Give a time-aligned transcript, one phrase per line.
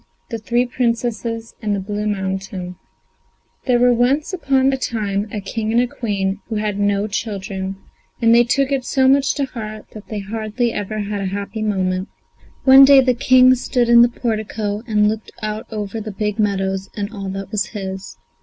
[0.31, 2.75] THE THREE PRINCESSES IN THE BLUE MOUNTAIN
[3.67, 7.75] There were once upon a time a King and Queen who had no children,
[8.19, 11.61] and they took it so much to heart that they hardly ever had a happy
[11.61, 12.09] moment.
[12.63, 16.89] One day the King stood in the portico and looked out over the big meadows
[16.95, 18.17] and all that was his.